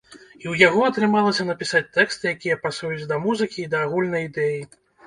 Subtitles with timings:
[0.27, 4.61] І ў яго атрымалася напісаць тэксты, якія пасуюць да музыкі і да агульнай ідэі.